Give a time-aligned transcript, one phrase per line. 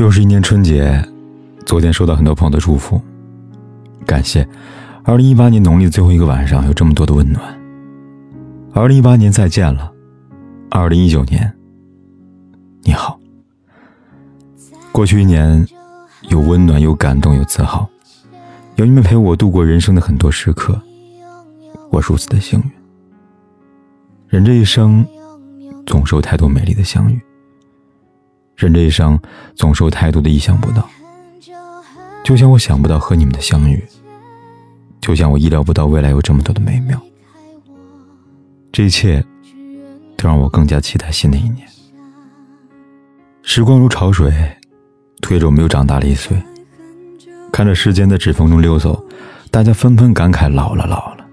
[0.00, 1.06] 又是一年春节，
[1.66, 2.98] 昨天收到很多朋友的祝福，
[4.06, 4.48] 感谢。
[5.04, 7.44] 二零一八年农历最后一个晚上，有这么多的温暖。
[8.72, 9.92] 二零一八年再见了，
[10.70, 11.52] 二零一九年，
[12.82, 13.20] 你好。
[14.90, 15.68] 过去一年，
[16.30, 17.86] 有温暖，有感动，有自豪，
[18.76, 20.80] 有你们陪我度过人生的很多时刻，
[21.90, 22.70] 我如此的幸运。
[24.28, 25.06] 人这一生，
[25.84, 27.20] 总是有太多美丽的相遇。
[28.60, 29.18] 人这一生
[29.54, 30.86] 总是有太多的意想不到，
[32.22, 33.82] 就像我想不到和你们的相遇，
[35.00, 37.00] 就像我意料不到未来有这么多的美妙。
[38.70, 39.24] 这一切
[40.16, 41.66] 都让我更加期待新的一年。
[43.42, 44.30] 时光如潮水，
[45.22, 46.36] 推着我们又长大了一岁。
[47.50, 49.02] 看着时间在指缝中溜走，
[49.50, 51.26] 大家纷纷感慨老了老了。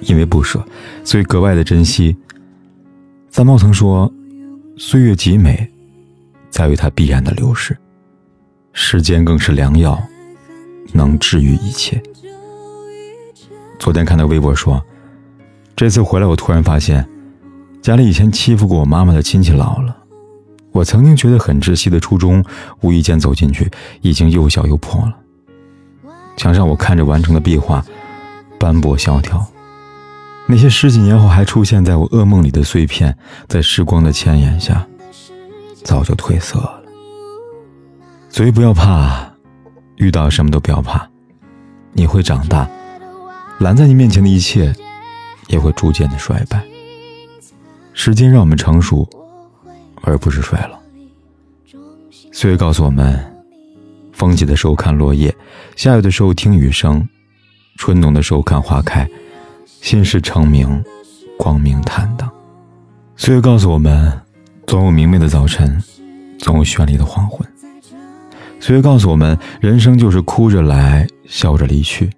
[0.00, 0.62] 因为不舍，
[1.04, 2.14] 所以格外的珍惜。
[3.30, 4.12] 三毛曾说
[4.76, 5.68] ：“岁月极美。”
[6.54, 7.76] 在于它必然的流逝，
[8.72, 10.00] 时间更是良药，
[10.92, 12.00] 能治愈一切。
[13.76, 14.80] 昨天看到微博说，
[15.74, 17.04] 这次回来我突然发现，
[17.82, 19.96] 家里以前欺负过我妈妈的亲戚老了。
[20.70, 22.44] 我曾经觉得很窒息的初中，
[22.82, 23.68] 无意间走进去，
[24.00, 25.16] 已经又小又破了。
[26.36, 27.84] 墙上我看着完成的壁画，
[28.60, 29.44] 斑驳萧条。
[30.46, 34.86] 那些十几年后还出现在我噩梦里的碎片，在时光的牵引下。
[35.84, 36.82] 早就褪色了，
[38.30, 39.30] 所以不要怕，
[39.96, 41.06] 遇到什么都不要怕，
[41.92, 42.68] 你会长大，
[43.60, 44.74] 拦在你面前的一切
[45.48, 46.64] 也会逐渐的衰败。
[47.92, 49.08] 时间让我们成熟，
[50.02, 50.78] 而不是衰老。
[52.32, 53.22] 岁月告诉我们：
[54.12, 55.32] 风起的时候看落叶，
[55.76, 57.06] 下雨的时候听雨声，
[57.76, 59.08] 春浓的时候看花开，
[59.66, 60.82] 心事成明，
[61.38, 62.28] 光明坦荡。
[63.16, 64.23] 岁月告诉我们。
[64.66, 65.80] 总有明媚的早晨，
[66.38, 67.46] 总有绚丽的黄昏。
[68.58, 72.10] 岁月告诉我们，人生就是哭着来，笑着离去。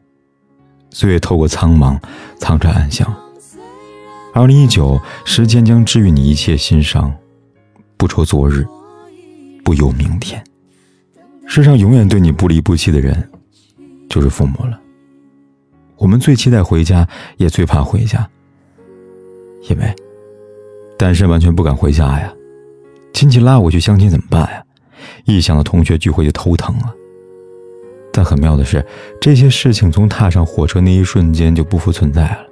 [0.91, 1.99] 岁月透过苍茫，
[2.39, 3.07] 藏着暗香。
[4.33, 7.13] 二零一九，时间将治愈你一切心伤，
[7.97, 8.67] 不愁昨日，
[9.65, 10.43] 不忧明天。
[11.47, 13.31] 世上永远对你不离不弃的人，
[14.09, 14.81] 就是父母了。
[15.97, 17.07] 我们最期待回家，
[17.37, 18.29] 也最怕回家，
[19.69, 19.95] 因为
[20.99, 22.33] 单身完全不敢回家呀。
[23.27, 24.63] 亲戚拉我去相亲怎么办呀？
[25.25, 26.95] 一想到同学聚会就头疼了。
[28.13, 28.87] 但很妙的是，
[29.21, 32.47] 这些事情从踏上火车那一瞬间就不复存在了。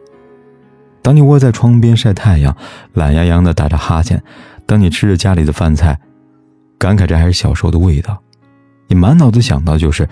[1.01, 2.57] 当你窝在窗边晒太阳，
[2.93, 4.19] 懒洋洋的打着哈欠；
[4.67, 5.97] 当你吃着家里的饭菜，
[6.77, 8.21] 感慨这还是小时候的味道，
[8.89, 10.09] 你满脑子想到就是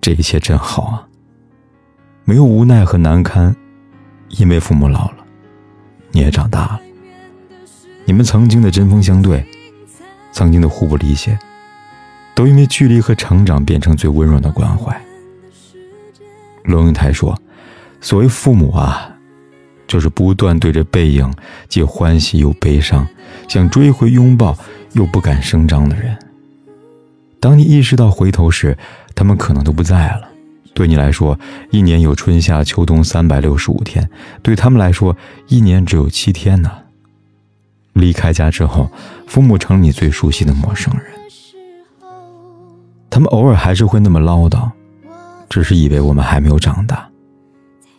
[0.00, 1.06] 这一切真好啊。
[2.24, 3.54] 没有无奈和难堪，
[4.30, 5.18] 因为父母老了，
[6.10, 6.80] 你也长大了。
[8.06, 9.46] 你们曾经的针锋相对。
[10.32, 11.38] 曾经的互不理解，
[12.34, 14.98] 都因为距离和成长变成最温润的关怀。
[16.64, 17.36] 龙应台说
[18.00, 19.14] ：“所谓父母啊，
[19.86, 21.32] 就是不断对着背影，
[21.68, 23.06] 既欢喜又悲伤，
[23.48, 24.56] 想追回拥抱
[24.92, 26.16] 又不敢声张的人。
[27.40, 28.76] 当你意识到回头时，
[29.14, 30.28] 他们可能都不在了。
[30.74, 31.38] 对你来说，
[31.70, 34.04] 一年有春夏秋冬三百六十五天；
[34.42, 35.16] 对他们来说，
[35.48, 36.70] 一年只有七天呢。”
[37.92, 38.90] 离开家之后，
[39.26, 41.04] 父母成了你最熟悉的陌生人。
[43.10, 44.70] 他们偶尔还是会那么唠叨，
[45.48, 47.08] 只是以为我们还没有长大。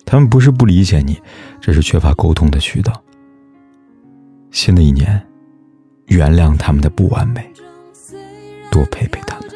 [0.05, 1.21] 他们不是不理解你，
[1.59, 2.93] 只是缺乏沟通的渠道。
[4.51, 5.21] 新的一年，
[6.05, 7.49] 原谅他们的不完美，
[8.71, 9.49] 多陪陪他们。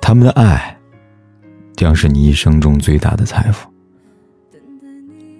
[0.00, 0.76] 他们的爱，
[1.76, 3.68] 将是你一生中最大的财富。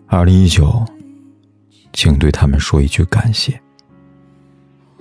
[0.07, 0.85] 二零一九。
[1.93, 3.61] 请对他们说一句感谢，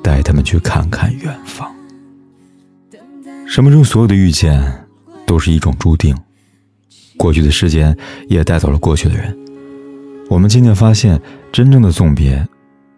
[0.03, 1.73] 带他们去看看远方。
[3.47, 4.88] 生命中所有的遇见，
[5.25, 6.16] 都是一种注定。
[7.17, 9.38] 过去的时间也带走了过去的人。
[10.29, 11.19] 我们渐渐发现，
[11.51, 12.47] 真正的送别，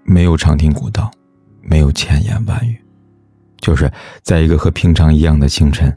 [0.04, 1.10] 没有长亭古道，
[1.62, 2.78] 没有千言万语，
[3.60, 3.92] 就是
[4.22, 5.94] 在一个和平常一样的清晨，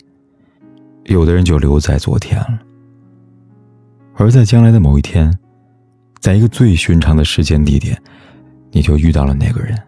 [1.04, 2.60] 有的人就留在昨天了，
[4.14, 5.36] 而在将来的某一天。
[6.24, 8.02] 在一个最寻常的时间地点，
[8.72, 9.78] 你就遇到了那个人。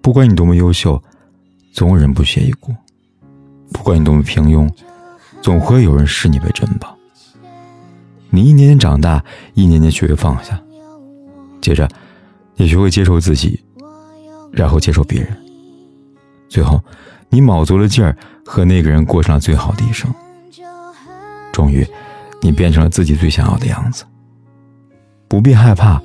[0.00, 0.98] 不管你多么优秀，
[1.74, 2.72] 总有人不屑一顾；
[3.70, 4.66] 不管你多么平庸，
[5.42, 6.96] 总会有人视你为珍宝。
[8.30, 9.22] 你一年年长大，
[9.52, 10.58] 一年年学会放下，
[11.60, 11.86] 接着，
[12.54, 13.62] 你学会接受自己，
[14.50, 15.36] 然后接受别人，
[16.48, 16.82] 最后，
[17.28, 20.10] 你卯足了劲儿和那个人过上了最好的一生。
[21.52, 21.86] 终于，
[22.40, 24.02] 你变成了自己最想要的样子。
[25.28, 26.00] 不必害怕，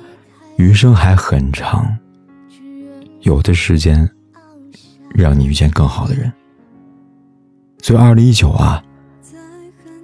[0.56, 1.96] 余生还很长。
[3.20, 4.08] 有的时间，
[5.14, 6.32] 让你遇见更好的人，
[7.80, 8.82] 所以，二零一九啊，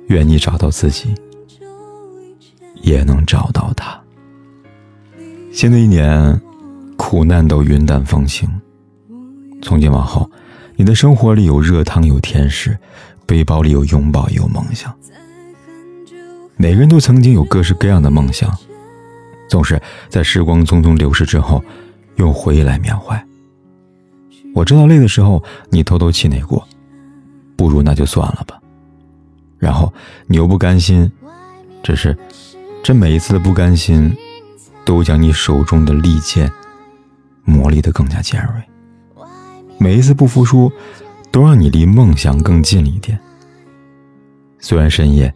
[0.07, 1.15] 愿你找到自己，
[2.81, 4.01] 也能找到他。
[5.53, 6.41] 新的一年，
[6.97, 8.49] 苦难都云淡风轻。
[9.61, 10.31] 从今往后，
[10.77, 12.79] 你的生活里有热汤有甜食，
[13.27, 14.95] 背包里有拥抱有梦想。
[16.57, 18.57] 每个人都曾经有各式各样的梦想，
[19.49, 21.65] 总是在时光匆匆流逝之后，
[22.17, 23.23] 用回忆来缅怀。
[24.55, 26.67] 我知道累的时候，你偷偷气馁过。
[27.57, 28.61] 不如那就算了吧，
[29.59, 29.93] 然后
[30.29, 31.11] 你又不甘心，
[31.83, 32.17] 只是
[32.85, 34.17] 这每一次的不甘心，
[34.85, 36.51] 都将你手中的利剑
[37.43, 39.25] 磨砺得更加尖锐。
[39.77, 40.71] 每一次不服输，
[41.33, 43.19] 都让你离梦想更近了一点。
[44.61, 45.35] 虽然深夜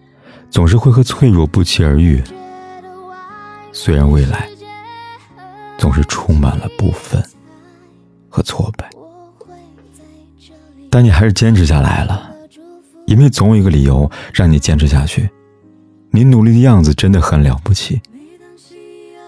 [0.48, 2.22] 总是会和脆弱不期而遇，
[3.72, 4.48] 虽然未来
[5.78, 7.22] 总是充满了不忿
[8.28, 8.88] 和挫败。
[10.90, 12.30] 但你还是坚持下来了，
[13.06, 15.28] 因为总有一个理由让你坚持下去。
[16.10, 17.98] 你努力的样子真的很了不起。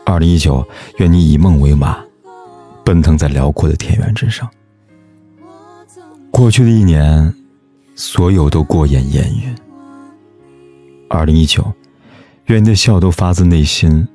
[0.05, 0.63] 二零一九，
[0.99, 1.99] 愿你以梦为马，
[2.85, 4.47] 奔腾在辽阔的田园之上。
[6.31, 7.35] 过去的一年，
[7.95, 9.57] 所有都过眼烟云。
[11.09, 11.73] 二零一九，
[12.47, 14.07] 愿你的笑都发自内心。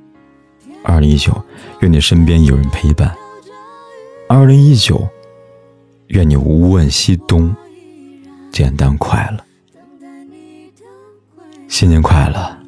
[0.82, 1.32] 二零一九，
[1.80, 3.14] 愿你身边有人陪伴。
[4.28, 5.08] 二零一九。
[6.10, 7.54] 愿你无问西东，
[8.50, 9.44] 简单快乐。
[11.68, 12.58] 新年快乐！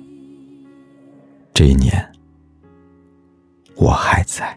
[1.53, 2.09] 这一年，
[3.75, 4.57] 我还在。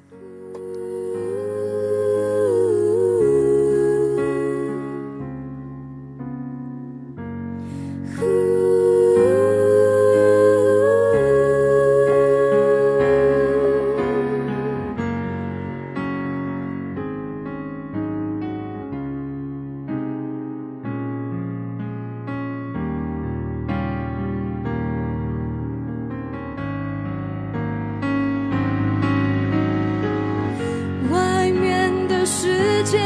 [32.85, 32.99] 界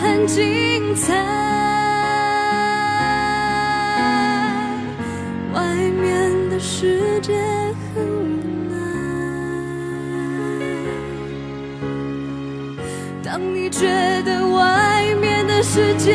[0.00, 1.12] 很精彩，
[5.52, 7.34] 外面的世界
[7.94, 8.40] 很无
[8.70, 8.76] 奈。
[13.24, 13.88] 当你觉
[14.22, 16.14] 得外面的世界